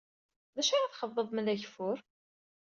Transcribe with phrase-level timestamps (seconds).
[0.55, 1.97] D acu ara txedmeḍ ma d ageffur?